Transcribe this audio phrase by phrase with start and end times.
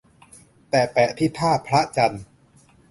[0.69, 2.23] แต่แปะที่ท่าพระจันทร์